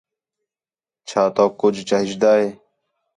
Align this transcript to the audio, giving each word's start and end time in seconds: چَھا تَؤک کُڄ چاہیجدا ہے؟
چَھا 1.07 1.23
تَؤک 1.35 1.51
کُڄ 1.59 1.73
چاہیجدا 1.89 2.31
ہے؟ 2.39 2.47